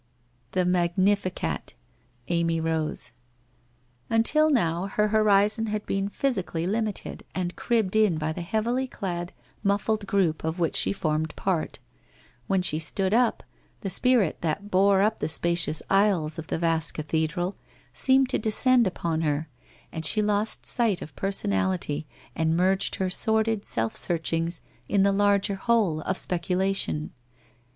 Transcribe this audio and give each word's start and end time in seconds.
The 0.53 0.65
Magnificat! 0.65 1.75
Amy 2.27 2.59
rose. 2.59 3.11
Until 4.09 4.49
now, 4.49 4.87
her 4.87 5.09
horizon 5.09 5.67
had 5.67 5.85
been 5.85 6.09
physically 6.09 6.65
limited 6.65 7.23
and 7.35 7.55
cribbed 7.55 7.95
in 7.95 8.17
by 8.17 8.33
the 8.33 8.41
heavily 8.41 8.87
clad, 8.87 9.31
muffled 9.61 10.07
group 10.07 10.43
of 10.43 10.57
which 10.57 10.75
she 10.75 10.91
formed 10.91 11.35
part; 11.35 11.77
when 12.47 12.63
she 12.63 12.79
stood 12.79 13.13
up, 13.13 13.43
the 13.81 13.91
spirit 13.91 14.39
that 14.41 14.71
bore 14.71 15.03
up 15.03 15.19
the 15.19 15.29
spacious 15.29 15.83
aisles 15.87 16.39
of 16.39 16.47
the 16.47 16.57
vast 16.57 16.95
cathedral 16.95 17.55
seemed 17.93 18.27
to 18.29 18.39
descend 18.39 18.87
upon 18.87 19.21
her, 19.21 19.49
and 19.91 20.03
she 20.03 20.19
lost 20.23 20.65
sight 20.65 21.03
of 21.03 21.15
personality 21.15 22.07
and 22.35 22.57
merged 22.57 22.95
her 22.95 23.11
sordid 23.11 23.63
self 23.65 23.95
searcbings 23.95 24.61
in 24.89 25.03
the 25.03 25.11
larger 25.13 25.53
whole 25.53 26.01
of 26.01 26.17
speculation. 26.17 27.11